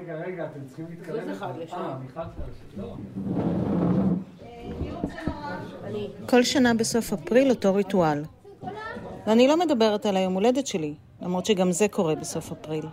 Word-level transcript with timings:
רגע, 0.00 0.14
רגע, 0.26 0.44
אתם 0.44 0.60
צריכים 0.66 0.86
להתקרב. 0.90 1.28
אחד 1.28 1.52
לשם. 1.58 1.76
אה, 1.76 1.98
מיכל 1.98 2.20
לא. 2.76 2.96
כל 6.28 6.42
שנה 6.42 6.74
בסוף 6.74 7.12
אפריל 7.12 7.50
אותו 7.50 7.74
ריטואל. 7.74 8.22
ואני 9.26 9.48
לא 9.48 9.58
מדברת 9.58 10.06
על 10.06 10.16
היום 10.16 10.34
הולדת 10.34 10.66
שלי, 10.66 10.94
למרות 11.22 11.46
שגם 11.46 11.72
זה 11.72 11.88
קורה 11.88 12.14
בסוף 12.14 12.52
אפריל. 12.52 12.84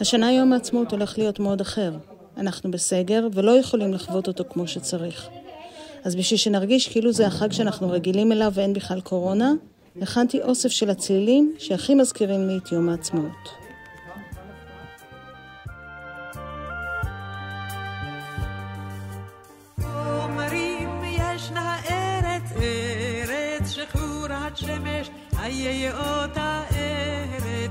השנה 0.00 0.32
יום 0.32 0.52
העצמאות 0.52 0.92
הולך 0.92 1.18
להיות 1.18 1.40
מאוד 1.40 1.60
אחר. 1.60 1.96
אנחנו 2.36 2.70
בסגר 2.70 3.28
ולא 3.32 3.58
יכולים 3.58 3.92
לחוות 3.92 4.28
אותו 4.28 4.44
כמו 4.50 4.66
שצריך. 4.66 5.28
אז 6.04 6.16
בשביל 6.16 6.38
שנרגיש 6.38 6.88
כאילו 6.88 7.12
זה 7.12 7.26
החג 7.26 7.52
שאנחנו 7.52 7.90
רגילים 7.90 8.32
אליו 8.32 8.52
ואין 8.54 8.72
בכלל 8.72 9.00
קורונה, 9.00 9.52
הכנתי 10.02 10.42
אוסף 10.42 10.68
של 10.68 10.90
הצלילים 10.90 11.54
שהכי 11.58 11.94
מזכירים 11.94 12.48
לי 12.48 12.58
את 12.58 12.72
יום 12.72 12.88
העצמאות. 12.88 13.59
שמש, 24.60 25.10
איה 25.42 25.92
אותה 25.96 26.62
ארץ, 26.76 27.70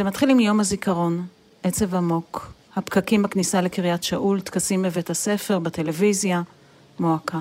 זה 0.00 0.04
מתחיל 0.04 0.30
עם 0.30 0.40
יום 0.40 0.60
הזיכרון, 0.60 1.26
עצב 1.62 1.94
עמוק, 1.94 2.52
הפקקים 2.76 3.22
בכניסה 3.22 3.60
לקריית 3.60 4.02
שאול, 4.02 4.40
טקסים 4.40 4.82
בבית 4.82 5.10
הספר, 5.10 5.58
בטלוויזיה, 5.58 6.42
מועקה. 7.00 7.38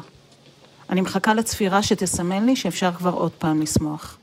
אני 0.89 1.01
מחכה 1.01 1.33
לצפירה 1.33 1.83
שתסמן 1.83 2.45
לי 2.45 2.55
שאפשר 2.55 2.91
כבר 2.91 3.13
עוד 3.13 3.31
פעם 3.31 3.61
לשמוח. 3.61 4.17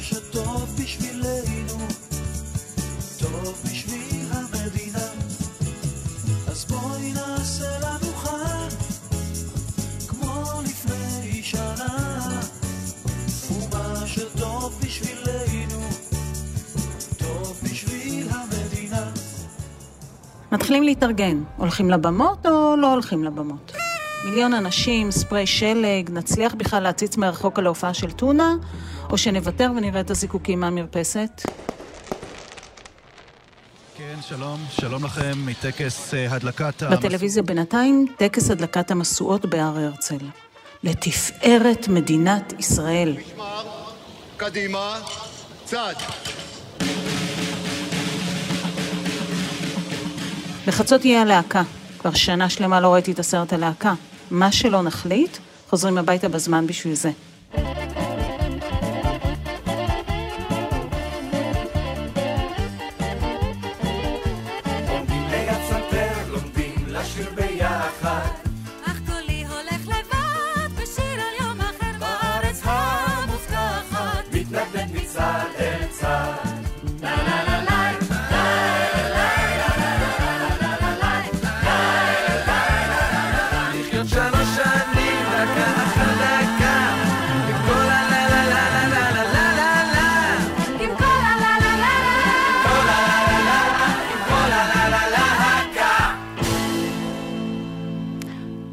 שטוב 0.00 0.76
בשבילנו, 0.82 1.07
מתחילים 20.52 20.82
להתארגן, 20.82 21.42
הולכים 21.56 21.90
לבמות 21.90 22.46
או 22.46 22.76
לא 22.76 22.92
הולכים 22.92 23.24
לבמות? 23.24 23.72
מיליון 24.24 24.54
אנשים, 24.54 25.10
ספרי 25.10 25.46
שלג, 25.46 26.10
נצליח 26.10 26.54
בכלל 26.54 26.82
להציץ 26.82 27.16
מרחוק 27.16 27.58
על 27.58 27.66
ההופעה 27.66 27.94
של 27.94 28.10
טונה, 28.10 28.54
או 29.10 29.18
שנוותר 29.18 29.70
ונראה 29.76 30.00
את 30.00 30.10
הזיקוקים 30.10 30.60
מהמרפסת? 30.60 31.42
כן, 33.96 34.14
שלום, 34.28 34.60
שלום 34.70 35.04
לכם 35.04 35.32
מטקס 35.46 36.14
אה, 36.14 36.32
הדלקת 36.34 36.82
המס- 36.82 36.98
בטלוויזיה 36.98 37.42
בינתיים, 37.42 38.06
טקס 38.18 38.50
הדלקת 38.50 38.90
המשואות 38.90 39.46
בהר 39.46 39.78
הרצל. 39.78 40.18
לתפארת 40.82 41.88
מדינת 41.88 42.52
ישראל. 42.58 43.16
משמר, 43.26 43.62
קדימה, 44.36 45.00
צד. 45.64 45.94
בחצות 50.68 51.04
יהיה 51.04 51.22
הלהקה. 51.22 51.62
כבר 51.98 52.14
שנה 52.14 52.48
שלמה 52.48 52.80
לא 52.80 52.94
ראיתי 52.94 53.12
את 53.12 53.18
הסרט 53.18 53.52
הלהקה. 53.52 53.94
מה 54.30 54.52
שלא 54.52 54.82
נחליט, 54.82 55.36
חוזרים 55.70 55.98
הביתה 55.98 56.28
בזמן 56.28 56.66
בשביל 56.66 56.94
זה. 56.94 57.10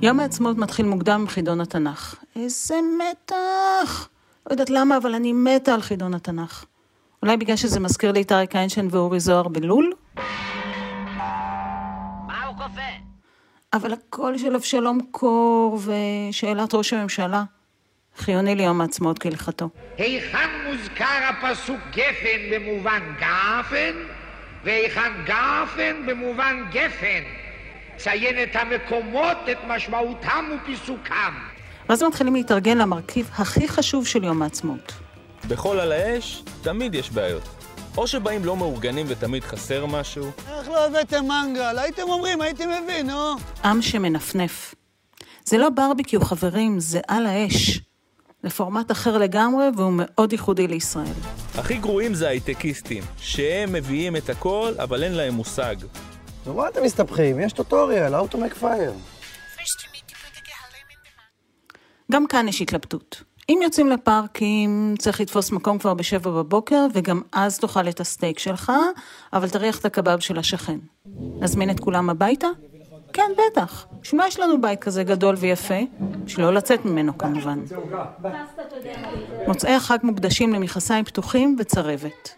יום 0.06 0.20
העצמאות 0.20 0.58
מתחיל 0.58 0.86
מוקדם 0.86 1.22
עם 1.22 1.28
חידון 1.28 1.62
התנ"ך. 1.62 2.16
איזה 2.36 2.76
מתח! 2.98 4.10
לא 4.46 4.52
יודעת 4.52 4.70
למה, 4.70 4.98
אבל 4.98 5.16
אני 5.16 5.34
מתה 5.34 5.74
על 5.74 5.82
חידון 5.82 6.14
התנ"ך. 6.14 6.66
אולי 7.24 7.38
בגלל 7.38 7.56
שזה 7.56 7.80
מזכיר 7.80 8.12
לי 8.12 8.22
את 8.22 8.32
אריק 8.32 8.56
איינשטיין 8.56 8.88
ואורי 8.92 9.20
זוהר 9.20 9.48
בלול? 9.48 9.94
מה 12.28 12.46
הוא 12.48 12.58
קופא? 12.58 12.92
אבל 13.74 13.94
הקול 13.94 14.38
של 14.38 14.56
אבשלום 14.56 15.00
קור 15.12 15.80
ושאלת 15.86 16.74
ראש 16.74 16.94
הממשלה 16.94 17.44
חיוני 18.18 18.56
ליום 18.56 18.82
העצמאות 18.82 19.20
כהלכתו. 19.20 19.70
היכן 19.98 20.50
מוזכר 20.66 21.30
הפסוק 21.30 21.80
גפן 21.92 22.42
במובן 22.52 23.14
גפן, 23.20 23.96
והיכן 24.64 25.12
גפן 25.26 26.06
במובן 26.06 26.64
גפן? 26.72 27.45
ציין 27.98 28.44
את 28.44 28.56
המקומות, 28.56 29.38
את 29.52 29.58
משמעותם 29.68 30.46
ופיסוקם. 30.56 31.34
ואז 31.90 32.04
מתחילים 32.04 32.36
להתארגן 32.36 32.78
למרכיב 32.78 33.30
הכי 33.38 33.68
חשוב 33.68 34.08
של 34.08 34.24
יום 34.24 34.42
העצמאות. 34.42 34.94
בכל 35.48 35.80
על 35.80 35.92
האש 35.92 36.44
תמיד 36.62 36.96
יש 36.96 37.12
בעיות. 37.12 37.44
או 37.98 38.08
שבאים 38.08 38.46
לא 38.46 38.58
מאורגנים 38.58 39.06
ותמיד 39.10 39.44
חסר 39.44 39.86
משהו, 39.86 40.32
איך 40.60 40.70
לא 40.70 40.86
הבאתם 40.86 41.26
מנגל? 41.26 41.80
הייתם 41.80 42.02
אומרים, 42.02 42.42
הייתי 42.42 42.66
מבין, 42.66 43.10
נו. 43.10 43.36
עם 43.64 43.82
שמנפנף. 43.82 44.76
זה 45.46 45.58
לא 45.58 45.70
ברביקיו, 45.70 46.22
חברים, 46.22 46.80
זה 46.80 47.00
על 47.08 47.26
האש. 47.26 47.82
זה 48.44 48.50
פורמט 48.50 48.92
אחר 48.92 49.18
לגמרי 49.18 49.66
והוא 49.78 49.94
מאוד 49.96 50.32
ייחודי 50.32 50.68
לישראל. 50.68 51.14
הכי 51.56 51.78
גרועים 51.78 52.14
זה 52.14 52.28
הייטקיסטים, 52.28 53.04
שהם 53.18 53.74
מביאים 53.74 54.16
את 54.16 54.30
הכל, 54.30 54.74
אבל 54.84 55.04
אין 55.04 55.14
להם 55.14 55.34
מושג. 55.34 55.76
נו, 56.46 56.54
מה 56.54 56.70
אתם 56.70 56.84
מסתבכים? 56.84 57.40
יש 57.40 57.54
טוטוריאל, 57.54 58.16
How 58.16 58.34
to 58.34 58.36
make 58.36 58.62
fire. 58.62 58.94
גם 62.12 62.28
כאן 62.28 62.48
יש 62.48 62.62
התלבטות. 62.62 63.24
אם 63.50 63.60
יוצאים 63.64 63.90
לפארקים, 63.90 64.96
צריך 65.00 65.22
לתפוס 65.22 65.52
מקום 65.52 65.80
כבר 65.80 65.94
בשבע 65.94 66.32
בבוקר, 66.32 66.86
וגם 66.94 67.22
אז 67.32 67.60
תאכל 67.60 67.90
את 67.90 68.00
הסטייק 68.00 68.40
שלך, 68.40 68.72
אבל 69.34 69.50
תריח 69.50 69.80
את 69.80 69.86
הקבב 69.86 70.20
של 70.20 70.40
השכן. 70.40 70.80
נזמין 71.40 71.70
את 71.70 71.80
כולם 71.80 72.10
הביתה? 72.10 72.48
כן, 73.14 73.32
בטח. 73.38 73.88
מה 74.14 74.28
יש 74.28 74.40
לנו 74.40 74.62
בית 74.62 74.82
כזה 74.82 75.04
גדול 75.04 75.36
ויפה? 75.38 75.80
בשביל 76.24 76.46
לא 76.46 76.54
לצאת 76.54 76.86
ממנו 76.86 77.18
כמובן. 77.18 77.60
מוצאי 79.48 79.74
החג 79.74 79.98
מוקדשים 80.04 80.54
למכנסיים 80.54 81.06
פתוחים 81.06 81.56
וצרבת. 81.60 82.36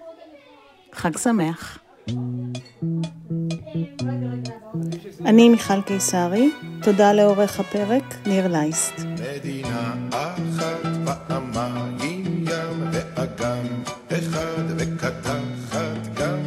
חג 0.94 1.18
שמח. 1.18 1.80
אני 5.26 5.50
מיכל 5.50 5.82
קיסרי, 5.82 6.52
תודה 6.82 7.14
לעורך 7.14 7.60
הפרק, 7.60 8.16
ניר 8.26 8.48
לייסט. 8.48 8.94
מדינה 9.00 9.94
אחת 10.10 11.18
פעמיים 11.28 12.46
ים 12.48 12.90
ואגם 12.92 13.84
אחד 14.08 14.64
וקדחת 14.78 16.08
גם 16.14 16.40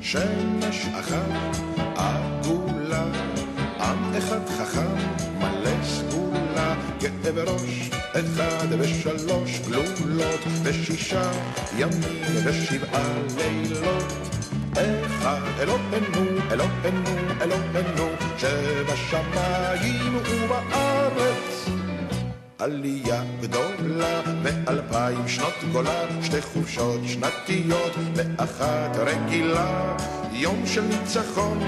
שמש 0.00 0.86
אחת 1.00 1.56
עגולה 1.96 3.04
עם 3.80 4.14
אחד 4.18 4.48
חכם 4.48 4.96
מלא 5.38 5.84
סגולה 5.84 6.74
גאה 7.00 7.32
בראש 7.32 7.90
אחד 8.12 8.66
ושלוש 8.78 9.60
גלולות 9.66 10.40
ושישה 10.62 11.30
ימים 11.78 12.22
ושבעה 12.44 13.12
לילות 13.36 14.31
אחד 14.72 15.40
אלוהינו, 15.60 16.40
אלוהינו, 16.50 17.10
אלוהינו, 17.40 18.08
שבשמיים 18.38 20.16
ובארץ. 20.16 21.68
עלייה 22.58 23.22
גדולה 23.40 24.20
ואלפיים 24.42 25.28
שנות 25.28 25.54
גולה, 25.72 26.04
שתי 26.22 26.42
חופשות 26.42 27.00
שנתיות 27.06 27.92
ואחת 28.14 28.96
רגילה. 28.96 29.96
יום 30.32 30.66
של 30.66 30.82
ניצחון, 30.82 31.58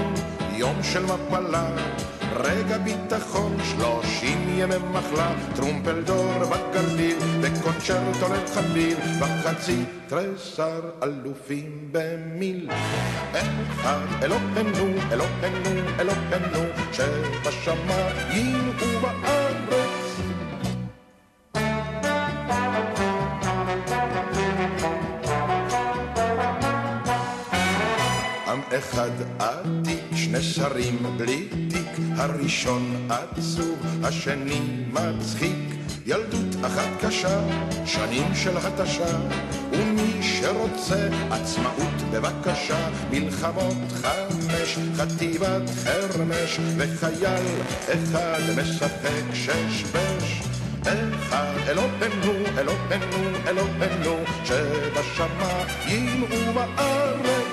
יום 0.55 0.83
של 0.83 1.03
מפלה, 1.03 1.67
רגע 2.33 2.77
ביטחון, 2.77 3.57
שלושים 3.63 4.49
ימי 4.49 4.75
מחלה, 4.91 5.31
טרומפלדור 5.55 6.33
בגליל, 6.39 7.17
וקונצ'רטו 7.41 8.33
לחליל, 8.33 8.97
וחצי 9.19 9.83
תריסר 10.07 10.81
אלופים 11.03 11.89
במיל. 11.91 12.69
אחד 13.31 14.05
אלוהינו, 14.23 14.85
אלוהינו, 15.11 15.89
אלוהינו, 15.99 16.63
שבשמיים 16.93 18.71
ובארץ. 18.81 19.74
אחד 28.77 29.09
עתיק, 29.39 30.03
שני 30.15 30.41
שרים 30.41 30.97
בלי 31.17 31.47
תיק, 31.69 31.91
הראשון 32.17 33.07
עצוב, 33.09 33.85
השני 34.03 34.61
מצחיק. 34.91 35.55
ילדות 36.05 36.65
אחת 36.65 36.89
קשה, 37.01 37.39
שנים 37.85 38.35
של 38.35 38.57
התשה, 38.57 39.17
ומי 39.71 40.23
שרוצה 40.23 41.09
עצמאות 41.31 42.01
בבקשה, 42.11 42.89
מלחמות 43.11 43.91
חמש, 44.01 44.77
חטיבת 44.97 45.69
חרמש, 45.83 46.59
וחייל 46.77 47.45
אחד 47.87 48.41
משחק 48.57 49.33
שש 49.33 49.83
בש. 49.83 50.41
אלוהינו, 51.67 52.33
אלוהינו, 52.57 53.37
אלוהינו, 53.47 54.15
שבשמיים 54.45 56.23
ובארץ. 56.23 57.44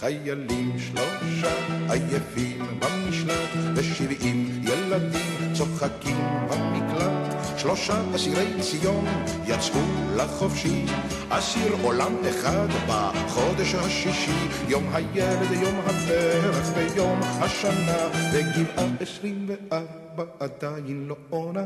חיילים 0.00 0.76
שלושה 0.78 1.54
עייפים 1.90 2.66
במשלט, 2.78 3.50
ושבעים 3.76 4.62
ילדים 4.62 5.52
צוחקים 5.52 6.16
במקלט. 6.50 7.58
שלושה 7.58 7.94
אסירי 8.14 8.46
ציון 8.60 9.04
יצאו 9.46 9.80
לחופשי, 10.16 10.84
אסיר 11.28 11.72
עולם 11.82 12.12
אחד 12.30 12.68
בחודש 12.88 13.74
השישי, 13.74 14.48
יום 14.68 14.84
הילד, 14.92 15.52
יום 15.62 15.80
הפרח 15.86 16.70
ויום 16.74 17.20
השנה, 17.22 18.08
וגבעה 18.32 18.86
עשרים 19.00 19.48
וארבע 19.48 20.24
עדיין 20.40 21.04
לא 21.08 21.16
עונה. 21.30 21.64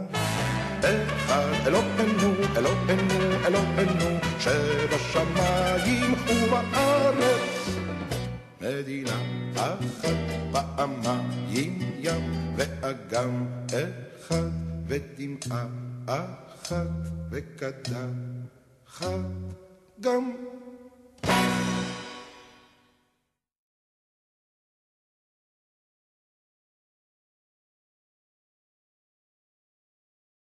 אחד 0.80 1.66
אלוהינו, 1.66 2.34
אלוהינו, 2.56 3.46
אלוהינו, 3.46 4.18
שבשמיים 4.40 6.14
ובארץ. 6.28 7.53
מדינה 8.64 9.22
אחת 9.54 10.16
פעמיים 10.52 11.78
ים 11.98 12.54
ואגם 12.56 13.46
אחד 13.68 14.50
ודמעה 14.86 15.66
אחת 16.06 16.86
וקדחת 17.30 19.08
גם 20.00 20.32